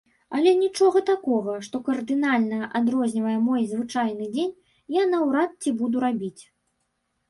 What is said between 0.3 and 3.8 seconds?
Але нічога такога, што кардынальна адрознівае мой